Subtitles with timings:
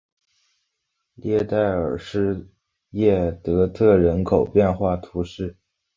[1.13, 2.49] 列代尔施
[2.93, 5.55] 耶德特人口变化图示